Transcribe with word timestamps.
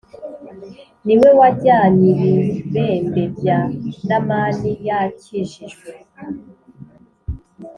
ni 1.05 1.15
we 1.19 1.29
wajyany' 1.39 2.15
ibibembe 2.39 3.23
bya 3.35 3.59
namani 4.07 4.71
yakijijwe. 4.87 5.89